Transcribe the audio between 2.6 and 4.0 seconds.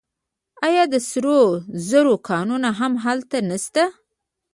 هم هلته نشته؟